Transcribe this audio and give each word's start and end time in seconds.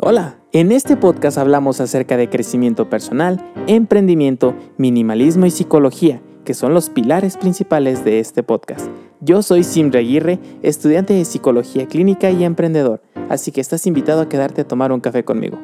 Hola, 0.00 0.38
en 0.52 0.70
este 0.70 0.96
podcast 0.96 1.38
hablamos 1.38 1.80
acerca 1.80 2.16
de 2.16 2.30
crecimiento 2.30 2.88
personal, 2.88 3.44
emprendimiento, 3.66 4.54
minimalismo 4.76 5.44
y 5.44 5.50
psicología, 5.50 6.22
que 6.44 6.54
son 6.54 6.72
los 6.72 6.88
pilares 6.88 7.36
principales 7.36 8.04
de 8.04 8.20
este 8.20 8.44
podcast. 8.44 8.86
Yo 9.20 9.42
soy 9.42 9.64
Simre 9.64 9.98
Aguirre, 9.98 10.38
estudiante 10.62 11.14
de 11.14 11.24
psicología 11.24 11.88
clínica 11.88 12.30
y 12.30 12.44
emprendedor, 12.44 13.02
así 13.28 13.50
que 13.50 13.60
estás 13.60 13.88
invitado 13.88 14.20
a 14.20 14.28
quedarte 14.28 14.60
a 14.60 14.68
tomar 14.68 14.92
un 14.92 15.00
café 15.00 15.24
conmigo. 15.24 15.58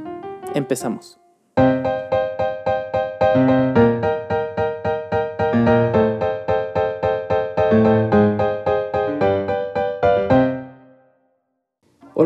Empezamos. 0.53 1.24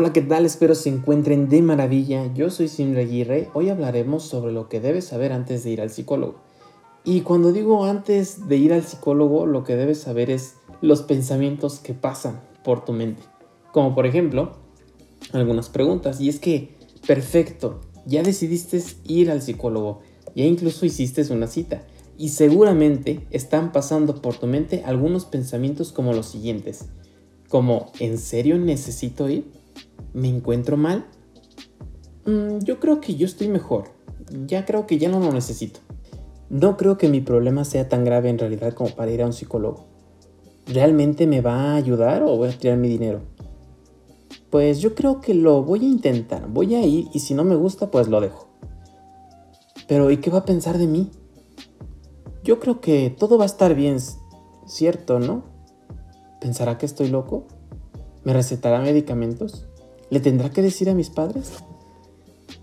Hola, 0.09 0.13
¿qué 0.15 0.21
tal? 0.23 0.47
Espero 0.47 0.73
se 0.73 0.89
encuentren 0.89 1.49
de 1.49 1.61
maravilla. 1.61 2.33
Yo 2.33 2.49
soy 2.49 2.67
Simre 2.67 3.01
Aguirre. 3.01 3.47
Hoy 3.53 3.69
hablaremos 3.69 4.23
sobre 4.23 4.51
lo 4.51 4.67
que 4.67 4.79
debes 4.79 5.05
saber 5.05 5.31
antes 5.31 5.63
de 5.63 5.69
ir 5.69 5.81
al 5.81 5.91
psicólogo. 5.91 6.41
Y 7.03 7.21
cuando 7.21 7.53
digo 7.53 7.85
antes 7.85 8.47
de 8.47 8.57
ir 8.57 8.73
al 8.73 8.81
psicólogo, 8.81 9.45
lo 9.45 9.63
que 9.63 9.75
debes 9.75 9.99
saber 9.99 10.31
es 10.31 10.55
los 10.81 11.03
pensamientos 11.03 11.77
que 11.77 11.93
pasan 11.93 12.41
por 12.63 12.83
tu 12.83 12.91
mente. 12.91 13.21
Como 13.71 13.93
por 13.93 14.07
ejemplo, 14.07 14.53
algunas 15.31 15.69
preguntas. 15.69 16.19
Y 16.19 16.29
es 16.29 16.39
que, 16.39 16.75
perfecto, 17.05 17.79
ya 18.07 18.23
decidiste 18.23 18.81
ir 19.03 19.29
al 19.29 19.43
psicólogo, 19.43 19.99
ya 20.35 20.43
incluso 20.43 20.87
hiciste 20.87 21.21
una 21.31 21.45
cita. 21.45 21.83
Y 22.17 22.29
seguramente 22.29 23.27
están 23.29 23.71
pasando 23.71 24.23
por 24.23 24.37
tu 24.37 24.47
mente 24.47 24.81
algunos 24.87 25.25
pensamientos 25.25 25.91
como 25.91 26.13
los 26.13 26.25
siguientes. 26.25 26.85
Como, 27.47 27.91
¿en 27.99 28.17
serio 28.17 28.57
necesito 28.57 29.29
ir? 29.29 29.58
¿Me 30.19 30.27
encuentro 30.27 30.75
mal? 30.75 31.05
Mm, 32.25 32.59
yo 32.65 32.81
creo 32.81 32.99
que 32.99 33.15
yo 33.15 33.25
estoy 33.25 33.47
mejor. 33.47 33.85
Ya 34.47 34.65
creo 34.65 34.85
que 34.85 34.97
ya 34.97 35.07
no 35.07 35.21
lo 35.21 35.31
necesito. 35.31 35.79
No 36.49 36.75
creo 36.75 36.97
que 36.97 37.07
mi 37.07 37.21
problema 37.21 37.63
sea 37.63 37.87
tan 37.87 38.03
grave 38.03 38.29
en 38.29 38.37
realidad 38.37 38.73
como 38.73 38.89
para 38.89 39.11
ir 39.11 39.21
a 39.21 39.25
un 39.25 39.31
psicólogo. 39.31 39.85
¿Realmente 40.67 41.25
me 41.25 41.39
va 41.39 41.71
a 41.71 41.75
ayudar 41.75 42.23
o 42.23 42.35
voy 42.35 42.49
a 42.49 42.57
tirar 42.57 42.77
mi 42.77 42.89
dinero? 42.89 43.21
Pues 44.49 44.81
yo 44.81 44.93
creo 44.93 45.21
que 45.21 45.33
lo 45.33 45.63
voy 45.63 45.85
a 45.85 45.87
intentar. 45.87 46.49
Voy 46.49 46.75
a 46.75 46.85
ir 46.85 47.07
y 47.13 47.19
si 47.19 47.33
no 47.33 47.45
me 47.45 47.55
gusta, 47.55 47.89
pues 47.89 48.09
lo 48.09 48.19
dejo. 48.19 48.49
Pero 49.87 50.11
¿y 50.11 50.17
qué 50.17 50.29
va 50.29 50.39
a 50.39 50.45
pensar 50.45 50.77
de 50.77 50.87
mí? 50.87 51.09
Yo 52.43 52.59
creo 52.59 52.81
que 52.81 53.09
todo 53.09 53.37
va 53.37 53.45
a 53.45 53.53
estar 53.53 53.73
bien, 53.73 53.99
¿cierto, 54.65 55.21
no? 55.21 55.43
¿Pensará 56.41 56.77
que 56.77 56.85
estoy 56.85 57.07
loco? 57.07 57.45
¿Me 58.25 58.33
recetará 58.33 58.81
medicamentos? 58.81 59.68
¿Le 60.09 60.19
tendrá 60.19 60.49
que 60.49 60.63
decir 60.63 60.89
a 60.89 60.95
mis 60.95 61.11
padres? 61.11 61.63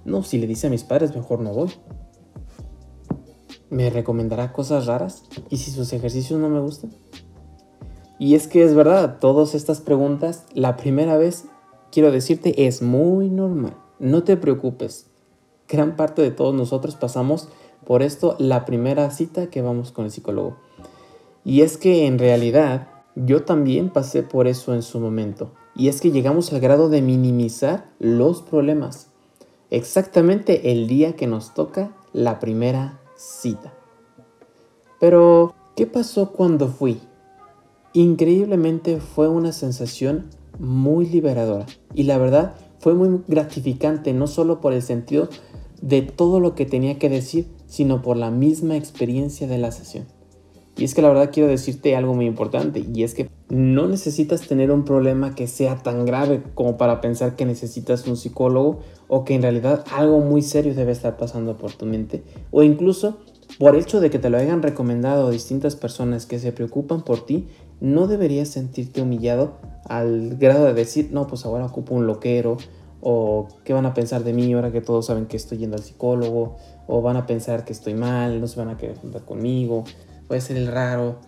No, 0.05 0.25
si 0.25 0.39
le 0.39 0.49
dice 0.49 0.67
a 0.67 0.71
mis 0.71 0.83
padres, 0.83 1.15
mejor 1.15 1.41
no 1.41 1.53
voy. 1.53 1.71
¿Me 3.71 3.89
recomendará 3.89 4.53
cosas 4.53 4.87
raras? 4.87 5.23
¿Y 5.49 5.59
si 5.59 5.71
sus 5.71 5.93
ejercicios 5.93 6.41
no 6.41 6.49
me 6.49 6.61
gustan? 6.61 6.91
Y 8.19 8.35
es 8.35 8.49
que 8.49 8.65
es 8.65 8.75
verdad, 8.75 9.19
todas 9.21 9.55
estas 9.55 9.81
preguntas, 9.81 10.45
la 10.55 10.77
primera 10.77 11.17
vez, 11.17 11.45
quiero 11.93 12.11
decirte, 12.11 12.67
es 12.67 12.83
muy 12.83 13.31
normal. 13.31 13.77
No 14.01 14.25
te 14.25 14.37
preocupes. 14.37 15.07
Gran 15.69 15.95
parte 15.95 16.23
de 16.23 16.33
todos 16.33 16.55
nosotros 16.55 16.97
pasamos 16.97 17.49
por 17.85 18.03
esto 18.03 18.35
la 18.41 18.65
primera 18.65 19.09
cita 19.13 19.51
que 19.51 19.63
vamos 19.63 19.93
con 19.93 20.07
el 20.07 20.11
psicólogo. 20.11 20.57
Y 21.45 21.61
es 21.61 21.77
que 21.77 22.07
en 22.07 22.19
realidad 22.19 22.89
yo 23.15 23.45
también 23.45 23.91
pasé 23.91 24.25
por 24.25 24.49
eso 24.49 24.75
en 24.75 24.83
su 24.83 24.99
momento 24.99 25.53
y 25.77 25.89
es 25.89 26.01
que 26.01 26.11
llegamos 26.11 26.53
al 26.53 26.61
grado 26.61 26.89
de 26.89 27.03
minimizar 27.03 27.91
los 27.99 28.43
problemas. 28.43 29.09
Exactamente 29.71 30.73
el 30.73 30.87
día 30.87 31.17
que 31.17 31.27
nos 31.27 31.55
toca 31.55 31.93
la 32.13 32.39
primera 32.39 33.01
cita. 33.17 33.75
Pero, 34.99 35.55
¿qué 35.75 35.87
pasó 35.87 36.33
cuando 36.33 36.69
fui? 36.69 37.01
Increíblemente 37.93 39.01
fue 39.01 39.29
una 39.29 39.53
sensación 39.53 40.31
muy 40.59 41.07
liberadora 41.07 41.67
y 41.95 42.05
la 42.05 42.17
verdad 42.17 42.55
fue 42.79 42.95
muy 42.95 43.21
gratificante 43.27 44.13
no 44.13 44.27
solo 44.27 44.61
por 44.61 44.73
el 44.73 44.83
sentido 44.83 45.29
de 45.83 46.03
todo 46.03 46.41
lo 46.41 46.55
que 46.55 46.65
tenía 46.65 46.99
que 46.99 47.11
decir, 47.11 47.49
sino 47.67 48.01
por 48.01 48.17
la 48.17 48.31
misma 48.31 48.77
experiencia 48.77 49.47
de 49.47 49.59
la 49.59 49.73
sesión. 49.73 50.07
Y 50.79 50.85
es 50.85 50.95
que 50.95 51.01
la 51.01 51.09
verdad 51.09 51.31
quiero 51.33 51.49
decirte 51.49 51.97
algo 51.97 52.15
muy 52.15 52.27
importante 52.27 52.85
y 52.93 53.03
es 53.03 53.15
que 53.15 53.31
no 53.49 53.89
necesitas 53.89 54.43
tener 54.47 54.71
un 54.71 54.85
problema 54.85 55.35
que 55.35 55.47
sea 55.47 55.77
tan 55.77 56.05
grave 56.05 56.43
como 56.55 56.77
para 56.77 57.01
pensar 57.01 57.35
que 57.35 57.47
necesitas 57.47 58.07
un 58.07 58.17
psicólogo 58.17 58.81
o 59.09 59.25
que 59.25 59.35
en 59.35 59.43
realidad 59.43 59.85
algo 59.95 60.21
muy 60.21 60.43
serio 60.43 60.75
debe 60.75 60.93
estar 60.93 61.17
pasando 61.17 61.57
por 61.57 61.73
tu 61.73 61.87
mente 61.87 62.23
o 62.51 62.63
incluso 62.63 63.17
por 63.59 63.75
el 63.75 63.81
hecho 63.81 64.01
de 64.01 64.11
que 64.11 64.19
te 64.19 64.29
lo 64.29 64.37
hayan 64.37 64.63
recomendado 64.63 65.31
distintas 65.31 65.77
personas 65.77 66.27
que 66.27 66.39
se 66.39 66.53
preocupan 66.53 67.03
por 67.03 67.25
ti, 67.25 67.49
no 67.81 68.07
deberías 68.07 68.49
sentirte 68.49 69.01
humillado 69.01 69.55
al 69.85 70.37
grado 70.37 70.67
de 70.67 70.75
decir, 70.75 71.11
no, 71.13 71.27
pues 71.27 71.47
ahora 71.47 71.65
ocupo 71.65 71.95
un 71.95 72.07
loquero 72.07 72.59
o 73.01 73.49
qué 73.65 73.73
van 73.73 73.87
a 73.87 73.95
pensar 73.95 74.25
de 74.25 74.33
mí 74.33 74.53
ahora 74.53 74.73
que 74.73 74.81
todos 74.81 75.07
saben 75.07 75.27
que 75.27 75.37
estoy 75.37 75.59
yendo 75.59 75.77
al 75.77 75.83
psicólogo 75.83 76.57
o 76.87 77.01
van 77.01 77.17
a 77.17 77.27
pensar 77.27 77.65
que 77.65 77.73
estoy 77.73 77.95
mal, 77.95 78.41
no 78.41 78.47
se 78.47 78.59
van 78.59 78.69
a 78.69 78.77
querer 78.77 78.99
juntar 78.99 79.25
conmigo 79.25 79.85
puede 80.29 80.41
ser 80.41 80.57
el 80.57 80.67
raro. 80.67 81.21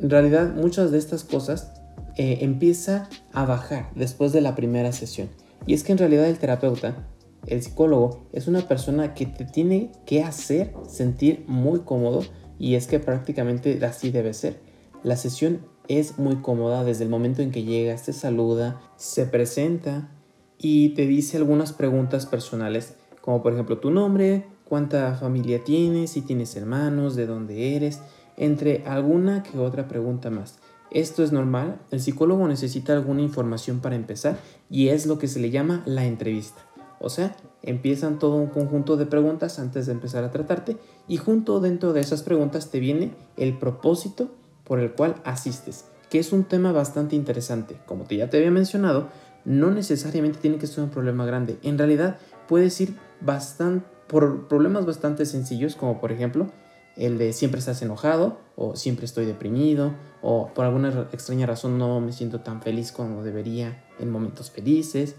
En 0.00 0.10
realidad 0.10 0.54
muchas 0.54 0.90
de 0.90 0.98
estas 0.98 1.24
cosas 1.24 1.72
eh, 2.16 2.38
empieza 2.40 3.08
a 3.32 3.44
bajar 3.44 3.90
después 3.94 4.32
de 4.32 4.40
la 4.40 4.54
primera 4.54 4.92
sesión. 4.92 5.28
Y 5.66 5.74
es 5.74 5.82
que 5.84 5.92
en 5.92 5.98
realidad 5.98 6.26
el 6.26 6.38
terapeuta, 6.38 7.06
el 7.46 7.62
psicólogo, 7.62 8.26
es 8.32 8.48
una 8.48 8.66
persona 8.66 9.14
que 9.14 9.26
te 9.26 9.44
tiene 9.44 9.92
que 10.06 10.22
hacer 10.22 10.72
sentir 10.88 11.44
muy 11.46 11.80
cómodo 11.80 12.22
y 12.58 12.74
es 12.74 12.86
que 12.86 13.00
prácticamente 13.00 13.84
así 13.84 14.10
debe 14.10 14.32
ser. 14.34 14.60
La 15.02 15.16
sesión 15.16 15.60
es 15.88 16.18
muy 16.18 16.36
cómoda 16.36 16.84
desde 16.84 17.04
el 17.04 17.10
momento 17.10 17.42
en 17.42 17.50
que 17.50 17.64
llegas, 17.64 18.04
te 18.04 18.12
saluda, 18.12 18.80
se 18.96 19.26
presenta 19.26 20.10
y 20.58 20.90
te 20.90 21.06
dice 21.06 21.36
algunas 21.36 21.72
preguntas 21.72 22.26
personales, 22.26 22.94
como 23.20 23.42
por 23.42 23.52
ejemplo 23.52 23.78
tu 23.78 23.90
nombre, 23.90 24.46
cuánta 24.68 25.14
familia 25.14 25.64
tienes, 25.64 26.10
si 26.10 26.22
tienes 26.22 26.56
hermanos, 26.56 27.16
de 27.16 27.26
dónde 27.26 27.76
eres, 27.76 28.00
entre 28.36 28.84
alguna 28.84 29.42
que 29.42 29.58
otra 29.58 29.88
pregunta 29.88 30.30
más. 30.30 30.58
Esto 30.90 31.22
es 31.24 31.32
normal, 31.32 31.80
el 31.90 32.00
psicólogo 32.00 32.46
necesita 32.46 32.92
alguna 32.92 33.22
información 33.22 33.80
para 33.80 33.96
empezar 33.96 34.38
y 34.70 34.88
es 34.88 35.06
lo 35.06 35.18
que 35.18 35.28
se 35.28 35.40
le 35.40 35.50
llama 35.50 35.82
la 35.84 36.04
entrevista. 36.04 36.62
O 37.00 37.10
sea, 37.10 37.36
empiezan 37.62 38.18
todo 38.18 38.36
un 38.36 38.48
conjunto 38.48 38.96
de 38.96 39.06
preguntas 39.06 39.58
antes 39.58 39.86
de 39.86 39.92
empezar 39.92 40.24
a 40.24 40.30
tratarte 40.30 40.76
y 41.08 41.16
junto 41.18 41.60
dentro 41.60 41.92
de 41.92 42.00
esas 42.00 42.22
preguntas 42.22 42.70
te 42.70 42.80
viene 42.80 43.14
el 43.36 43.58
propósito 43.58 44.30
por 44.64 44.80
el 44.80 44.92
cual 44.92 45.16
asistes, 45.24 45.86
que 46.08 46.18
es 46.18 46.32
un 46.32 46.44
tema 46.44 46.72
bastante 46.72 47.16
interesante. 47.16 47.78
Como 47.86 48.04
te 48.04 48.16
ya 48.16 48.30
te 48.30 48.38
había 48.38 48.50
mencionado, 48.50 49.08
no 49.44 49.70
necesariamente 49.70 50.38
tiene 50.38 50.58
que 50.58 50.66
ser 50.66 50.84
un 50.84 50.90
problema 50.90 51.26
grande. 51.26 51.58
En 51.62 51.78
realidad 51.78 52.18
puedes 52.48 52.80
ir 52.80 52.96
bastante 53.20 53.95
por 54.06 54.48
problemas 54.48 54.86
bastante 54.86 55.26
sencillos, 55.26 55.76
como 55.76 56.00
por 56.00 56.12
ejemplo 56.12 56.48
el 56.96 57.18
de 57.18 57.32
siempre 57.34 57.58
estás 57.58 57.82
enojado 57.82 58.38
o 58.56 58.74
siempre 58.74 59.04
estoy 59.04 59.26
deprimido 59.26 59.92
o 60.22 60.48
por 60.54 60.64
alguna 60.64 61.08
extraña 61.12 61.46
razón 61.46 61.76
no 61.76 62.00
me 62.00 62.12
siento 62.12 62.40
tan 62.40 62.62
feliz 62.62 62.90
como 62.90 63.22
debería 63.22 63.84
en 63.98 64.10
momentos 64.10 64.50
felices 64.50 65.14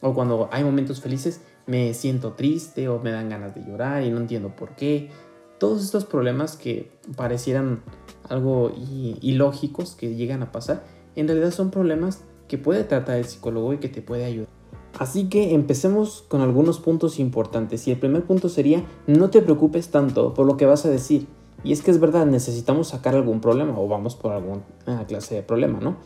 o 0.00 0.12
cuando 0.12 0.48
hay 0.50 0.64
momentos 0.64 1.00
felices 1.00 1.40
me 1.66 1.94
siento 1.94 2.32
triste 2.32 2.88
o 2.88 2.98
me 2.98 3.12
dan 3.12 3.28
ganas 3.28 3.54
de 3.54 3.64
llorar 3.64 4.02
y 4.02 4.10
no 4.10 4.18
entiendo 4.18 4.54
por 4.56 4.74
qué. 4.74 5.10
Todos 5.58 5.84
estos 5.84 6.04
problemas 6.04 6.56
que 6.56 6.90
parecieran 7.16 7.82
algo 8.28 8.72
ilógicos 8.76 9.94
que 9.94 10.14
llegan 10.14 10.42
a 10.42 10.52
pasar, 10.52 10.82
en 11.16 11.28
realidad 11.28 11.50
son 11.50 11.70
problemas 11.70 12.24
que 12.48 12.58
puede 12.58 12.82
tratar 12.82 13.18
el 13.18 13.26
psicólogo 13.26 13.74
y 13.74 13.78
que 13.78 13.88
te 13.88 14.02
puede 14.02 14.24
ayudar. 14.24 14.59
Así 15.00 15.30
que 15.30 15.54
empecemos 15.54 16.26
con 16.28 16.42
algunos 16.42 16.78
puntos 16.78 17.18
importantes 17.20 17.88
y 17.88 17.90
el 17.90 17.98
primer 17.98 18.22
punto 18.24 18.50
sería 18.50 18.84
no 19.06 19.30
te 19.30 19.40
preocupes 19.40 19.88
tanto 19.88 20.34
por 20.34 20.44
lo 20.44 20.58
que 20.58 20.66
vas 20.66 20.84
a 20.84 20.90
decir. 20.90 21.26
Y 21.64 21.72
es 21.72 21.80
que 21.80 21.90
es 21.90 21.98
verdad, 21.98 22.26
necesitamos 22.26 22.88
sacar 22.88 23.14
algún 23.14 23.40
problema 23.40 23.80
o 23.80 23.88
vamos 23.88 24.14
por 24.14 24.32
alguna 24.32 24.62
clase 25.08 25.36
de 25.36 25.42
problema, 25.42 25.80
¿no? 25.80 25.96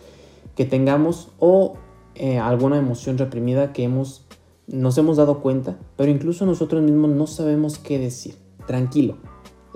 Que 0.55 0.64
tengamos 0.64 1.32
o 1.41 1.75
eh, 2.14 2.38
alguna 2.38 2.79
emoción 2.79 3.19
reprimida 3.19 3.73
que 3.73 3.82
hemos, 3.82 4.26
nos 4.69 4.97
hemos 4.97 5.17
dado 5.17 5.40
cuenta, 5.40 5.76
pero 5.97 6.12
incluso 6.12 6.47
nosotros 6.47 6.81
mismos 6.81 7.11
no 7.11 7.26
sabemos 7.26 7.79
qué 7.79 7.99
decir. 7.99 8.37
Tranquilo, 8.69 9.17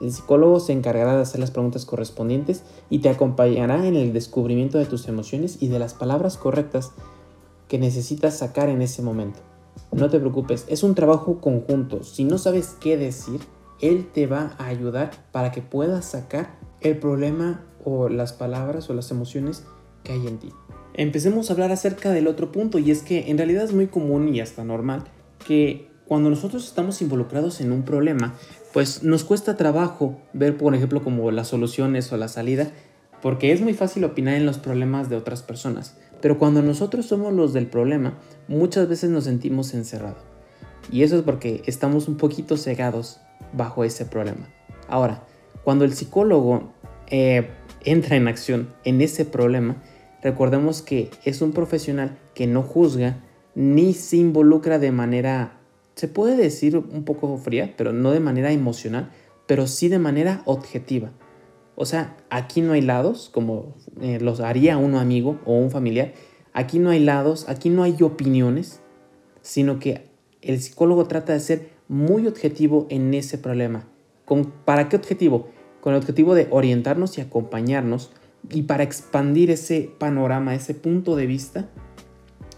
el 0.00 0.12
psicólogo 0.12 0.60
se 0.60 0.74
encargará 0.74 1.16
de 1.16 1.22
hacer 1.22 1.40
las 1.40 1.50
preguntas 1.50 1.86
correspondientes 1.86 2.62
y 2.88 3.00
te 3.00 3.08
acompañará 3.08 3.84
en 3.84 3.96
el 3.96 4.12
descubrimiento 4.12 4.78
de 4.78 4.86
tus 4.86 5.08
emociones 5.08 5.60
y 5.60 5.66
de 5.66 5.80
las 5.80 5.94
palabras 5.94 6.36
correctas 6.36 6.92
que 7.68 7.78
necesitas 7.78 8.38
sacar 8.38 8.68
en 8.68 8.82
ese 8.82 9.02
momento. 9.02 9.40
No 9.92 10.10
te 10.10 10.18
preocupes, 10.18 10.64
es 10.68 10.82
un 10.82 10.94
trabajo 10.94 11.40
conjunto. 11.40 12.02
Si 12.02 12.24
no 12.24 12.38
sabes 12.38 12.76
qué 12.80 12.96
decir, 12.96 13.40
él 13.80 14.08
te 14.12 14.26
va 14.26 14.54
a 14.58 14.66
ayudar 14.66 15.10
para 15.32 15.52
que 15.52 15.62
puedas 15.62 16.04
sacar 16.04 16.58
el 16.80 16.98
problema 16.98 17.64
o 17.84 18.08
las 18.08 18.32
palabras 18.32 18.90
o 18.90 18.94
las 18.94 19.10
emociones 19.10 19.64
que 20.02 20.12
hay 20.12 20.26
en 20.26 20.38
ti. 20.38 20.50
Empecemos 20.94 21.48
a 21.48 21.52
hablar 21.52 21.70
acerca 21.70 22.10
del 22.10 22.26
otro 22.26 22.50
punto 22.50 22.78
y 22.78 22.90
es 22.90 23.02
que 23.02 23.30
en 23.30 23.38
realidad 23.38 23.64
es 23.64 23.72
muy 23.72 23.86
común 23.86 24.34
y 24.34 24.40
hasta 24.40 24.64
normal 24.64 25.04
que 25.46 25.88
cuando 26.06 26.30
nosotros 26.30 26.66
estamos 26.66 27.00
involucrados 27.02 27.60
en 27.60 27.70
un 27.70 27.82
problema, 27.82 28.34
pues 28.72 29.02
nos 29.02 29.24
cuesta 29.24 29.56
trabajo 29.56 30.18
ver, 30.32 30.56
por 30.56 30.74
ejemplo, 30.74 31.04
como 31.04 31.30
las 31.30 31.48
soluciones 31.48 32.12
o 32.12 32.16
la 32.16 32.28
salida, 32.28 32.72
porque 33.22 33.52
es 33.52 33.60
muy 33.60 33.74
fácil 33.74 34.04
opinar 34.04 34.34
en 34.34 34.46
los 34.46 34.58
problemas 34.58 35.08
de 35.08 35.16
otras 35.16 35.42
personas. 35.42 35.96
Pero 36.20 36.38
cuando 36.38 36.62
nosotros 36.62 37.06
somos 37.06 37.32
los 37.32 37.52
del 37.52 37.66
problema, 37.66 38.14
muchas 38.48 38.88
veces 38.88 39.10
nos 39.10 39.24
sentimos 39.24 39.74
encerrados. 39.74 40.22
Y 40.90 41.02
eso 41.02 41.16
es 41.16 41.22
porque 41.22 41.62
estamos 41.66 42.08
un 42.08 42.16
poquito 42.16 42.56
cegados 42.56 43.20
bajo 43.52 43.84
ese 43.84 44.04
problema. 44.04 44.48
Ahora, 44.88 45.22
cuando 45.64 45.84
el 45.84 45.92
psicólogo 45.92 46.72
eh, 47.08 47.50
entra 47.84 48.16
en 48.16 48.28
acción 48.28 48.68
en 48.84 49.00
ese 49.00 49.24
problema, 49.24 49.76
recordemos 50.22 50.82
que 50.82 51.10
es 51.24 51.42
un 51.42 51.52
profesional 51.52 52.18
que 52.34 52.46
no 52.46 52.62
juzga 52.62 53.22
ni 53.54 53.92
se 53.92 54.16
involucra 54.16 54.78
de 54.78 54.92
manera, 54.92 55.58
se 55.94 56.08
puede 56.08 56.36
decir 56.36 56.76
un 56.76 57.04
poco 57.04 57.36
fría, 57.38 57.74
pero 57.76 57.92
no 57.92 58.12
de 58.12 58.20
manera 58.20 58.52
emocional, 58.52 59.10
pero 59.46 59.66
sí 59.66 59.88
de 59.88 59.98
manera 59.98 60.42
objetiva. 60.44 61.10
O 61.80 61.86
sea, 61.86 62.16
aquí 62.28 62.60
no 62.60 62.72
hay 62.72 62.80
lados, 62.80 63.30
como 63.32 63.76
eh, 64.00 64.18
los 64.20 64.40
haría 64.40 64.76
un 64.76 64.96
amigo 64.96 65.38
o 65.44 65.54
un 65.54 65.70
familiar. 65.70 66.12
Aquí 66.52 66.80
no 66.80 66.90
hay 66.90 66.98
lados, 66.98 67.48
aquí 67.48 67.70
no 67.70 67.84
hay 67.84 68.02
opiniones, 68.02 68.80
sino 69.42 69.78
que 69.78 70.08
el 70.42 70.60
psicólogo 70.60 71.06
trata 71.06 71.34
de 71.34 71.38
ser 71.38 71.70
muy 71.86 72.26
objetivo 72.26 72.88
en 72.90 73.14
ese 73.14 73.38
problema. 73.38 73.86
¿Con, 74.24 74.46
¿Para 74.64 74.88
qué 74.88 74.96
objetivo? 74.96 75.50
Con 75.80 75.92
el 75.92 76.00
objetivo 76.00 76.34
de 76.34 76.48
orientarnos 76.50 77.16
y 77.16 77.20
acompañarnos 77.20 78.10
y 78.50 78.62
para 78.62 78.82
expandir 78.82 79.52
ese 79.52 79.88
panorama, 80.00 80.56
ese 80.56 80.74
punto 80.74 81.14
de 81.14 81.26
vista 81.26 81.68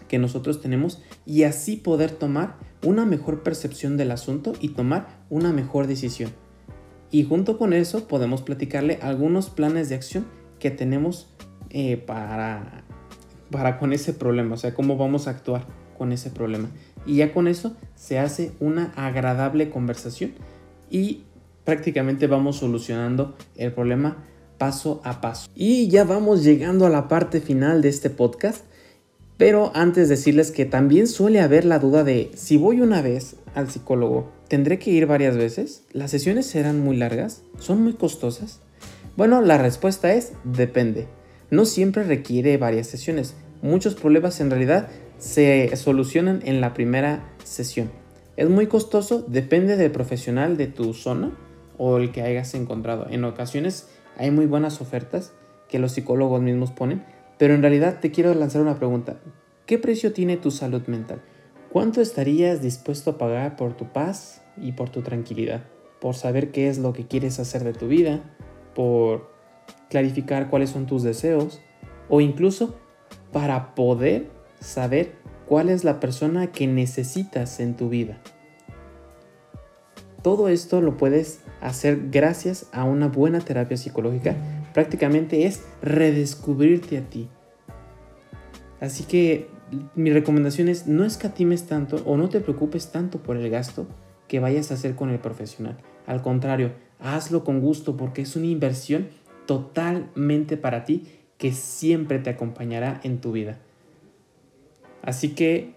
que 0.09 0.19
nosotros 0.19 0.63
tenemos 0.63 1.03
y 1.27 1.43
así 1.43 1.77
poder 1.77 2.11
tomar 2.11 2.57
una 2.83 3.05
mejor 3.05 3.43
percepción 3.43 3.99
del 3.99 4.13
asunto 4.13 4.55
y 4.61 4.71
tomar 4.71 5.21
una 5.29 5.53
mejor 5.53 5.89
decisión. 5.89 6.33
Y 7.11 7.25
junto 7.25 7.59
con 7.59 7.73
eso 7.73 8.07
podemos 8.07 8.43
platicarle 8.43 8.99
algunos 9.03 9.51
planes 9.51 9.89
de 9.89 9.97
acción 9.97 10.27
que 10.59 10.71
tenemos 10.71 11.29
eh, 11.71 11.97
para, 11.97 12.85
para 13.51 13.79
con 13.79 13.93
ese 13.93 14.13
problema, 14.13 14.55
o 14.55 14.59
sea, 14.59 14.75
cómo 14.75 14.97
vamos 14.97 15.27
a 15.27 15.31
actuar 15.31 15.67
con 15.99 16.13
ese 16.13 16.31
problema. 16.31 16.71
Y 17.07 17.17
ya 17.17 17.33
con 17.33 17.49
eso 17.49 17.77
se 17.95 18.19
hace 18.19 18.53
una 18.61 18.93
agradable 18.97 19.71
conversación 19.71 20.33
y 20.91 21.25
prácticamente 21.65 22.27
vamos 22.27 22.57
solucionando 22.57 23.37
el 23.57 23.73
problema 23.73 24.25
paso 24.59 25.01
a 25.05 25.21
paso. 25.21 25.49
Y 25.55 25.89
ya 25.89 26.05
vamos 26.05 26.45
llegando 26.45 26.87
a 26.87 26.91
la 26.91 27.09
parte 27.09 27.41
final 27.41 27.81
de 27.83 27.89
este 27.89 28.11
podcast. 28.11 28.65
Pero 29.39 29.73
antes 29.75 30.11
decirles 30.11 30.51
que 30.51 30.67
también 30.67 31.07
suele 31.07 31.41
haber 31.41 31.65
la 31.65 31.79
duda 31.79 32.05
de 32.05 32.31
si 32.35 32.59
voy 32.59 32.83
una 32.83 33.01
vez 33.01 33.37
al 33.55 33.71
psicólogo, 33.71 34.31
¿tendré 34.51 34.81
que 34.81 34.91
ir 34.91 35.07
varias 35.07 35.37
veces? 35.37 35.85
¿Las 35.93 36.11
sesiones 36.11 36.45
serán 36.45 36.81
muy 36.81 36.97
largas? 36.97 37.45
¿Son 37.61 37.81
muy 37.85 37.93
costosas? 37.93 38.61
Bueno, 39.17 39.41
la 39.43 39.59
respuesta 39.59 40.13
es 40.13 40.33
depende. 40.43 41.07
No 41.53 41.65
siempre 41.65 42.03
requiere 42.03 42.57
varias 42.57 42.89
sesiones. 42.89 43.37
Muchos 43.63 43.95
problemas 43.95 44.41
en 44.41 44.51
realidad 44.51 44.89
se 45.19 45.71
solucionan 45.77 46.41
en 46.45 46.61
la 46.61 46.75
primera 46.75 47.33
sesión. 47.45 47.93
¿Es 48.37 48.49
muy 48.49 48.67
costoso? 48.67 49.25
Depende 49.29 49.77
del 49.77 49.93
profesional 49.93 50.57
de 50.57 50.67
tu 50.67 50.95
zona 50.95 51.31
o 51.79 51.99
el 51.99 52.11
que 52.11 52.23
hayas 52.23 52.53
encontrado. 52.55 53.07
En 53.09 53.23
ocasiones 53.23 53.89
hay 54.19 54.33
muy 54.33 54.47
buenas 54.47 54.81
ofertas 54.81 55.33
que 55.69 55.79
los 55.79 55.93
psicólogos 55.93 56.43
mismos 56.43 56.73
ponen, 56.73 57.05
pero 57.39 57.55
en 57.55 57.63
realidad 57.63 58.01
te 58.01 58.11
quiero 58.11 58.35
lanzar 58.35 58.63
una 58.63 58.79
pregunta. 58.79 59.21
¿Qué 59.67 59.79
precio 59.79 60.13
tiene 60.13 60.37
tu 60.37 60.51
salud 60.51 60.83
mental? 60.89 61.23
¿Cuánto 61.73 62.01
estarías 62.01 62.63
dispuesto 62.63 63.11
a 63.11 63.19
pagar 63.19 63.55
por 63.55 63.75
tu 63.75 63.93
paz 63.93 64.43
y 64.57 64.73
por 64.73 64.91
tu 64.91 65.03
tranquilidad? 65.03 65.63
Por 66.01 66.17
saber 66.17 66.51
qué 66.51 66.69
es 66.69 66.79
lo 66.79 66.93
que 66.93 67.07
quieres 67.07 67.39
hacer 67.39 67.63
de 67.63 67.73
tu 67.73 67.87
vida, 67.87 68.25
por 68.75 69.31
clarificar 69.89 70.51
cuáles 70.51 70.71
son 70.71 70.87
tus 70.87 71.05
deseos 71.05 71.61
o 72.09 72.21
incluso 72.21 72.75
para 73.33 73.77
poder 73.77 74.31
saber 74.59 75.13
cuál 75.47 75.69
es 75.69 75.85
la 75.85 76.01
persona 76.01 76.51
que 76.51 76.67
necesitas 76.67 77.61
en 77.61 77.77
tu 77.77 77.89
vida. 77.89 78.21
Todo 80.23 80.49
esto 80.49 80.81
lo 80.81 80.97
puedes 80.97 81.41
hacer 81.61 82.11
gracias 82.11 82.67
a 82.73 82.83
una 82.83 83.07
buena 83.07 83.39
terapia 83.39 83.77
psicológica. 83.77 84.35
Prácticamente 84.75 85.47
es 85.47 85.63
redescubrirte 85.83 86.99
a 86.99 87.03
ti. 87.03 87.29
Así 88.81 89.05
que 89.05 89.49
mi 89.95 90.11
recomendación 90.11 90.69
es 90.69 90.87
no 90.87 91.05
escatimes 91.05 91.67
tanto 91.67 92.03
o 92.05 92.17
no 92.17 92.29
te 92.29 92.41
preocupes 92.41 92.91
tanto 92.93 93.23
por 93.23 93.37
el 93.37 93.51
gasto 93.51 93.87
que 94.29 94.41
vayas 94.41 94.71
a 94.71 94.75
hacer 94.75 94.95
con 94.95 95.11
el 95.11 95.19
profesional. 95.19 95.79
Al 96.07 96.23
contrario, 96.23 96.73
hazlo 96.99 97.45
con 97.45 97.61
gusto 97.61 97.97
porque 97.97 98.23
es 98.23 98.37
una 98.37 98.47
inversión 98.47 99.09
totalmente 99.47 100.57
para 100.57 100.85
ti 100.85 101.07
que 101.39 101.53
siempre 101.53 102.19
te 102.19 102.31
acompañará 102.31 103.01
en 103.03 103.21
tu 103.21 103.33
vida. 103.33 103.59
Así 105.03 105.31
que 105.31 105.75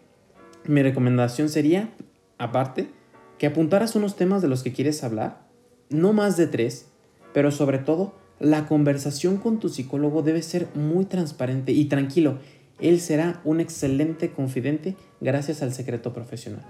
mi 0.66 0.84
recomendación 0.84 1.50
sería, 1.50 1.90
aparte, 2.38 2.90
que 3.38 3.48
apuntaras 3.48 3.96
unos 3.96 4.16
temas 4.16 4.42
de 4.42 4.48
los 4.48 4.64
que 4.64 4.74
quieres 4.74 5.04
hablar, 5.04 5.48
no 5.90 6.14
más 6.14 6.38
de 6.38 6.48
tres, 6.48 6.88
pero 7.34 7.52
sobre 7.52 7.80
todo, 7.80 8.14
la 8.40 8.68
conversación 8.68 9.38
con 9.38 9.60
tu 9.60 9.70
psicólogo 9.70 10.22
debe 10.22 10.42
ser 10.42 10.68
muy 10.76 11.06
transparente 11.06 11.72
y 11.72 11.86
tranquilo. 11.86 12.40
Él 12.84 13.00
será 13.00 13.42
un 13.44 13.60
excelente 13.60 14.32
confidente 14.32 14.96
gracias 15.22 15.64
al 15.64 15.74
secreto 15.74 16.14
profesional. 16.14 16.64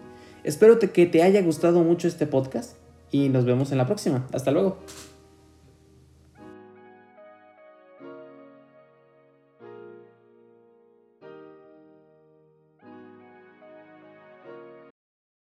Espero 0.43 0.79
que 0.79 1.05
te 1.05 1.23
haya 1.23 1.41
gustado 1.41 1.83
mucho 1.83 2.07
este 2.07 2.27
podcast 2.27 2.77
y 3.11 3.29
nos 3.29 3.45
vemos 3.45 3.71
en 3.71 3.77
la 3.77 3.85
próxima. 3.85 4.27
Hasta 4.31 4.51
luego. 4.51 4.77